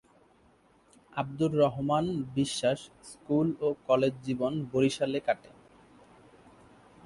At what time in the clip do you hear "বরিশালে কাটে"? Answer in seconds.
4.71-5.51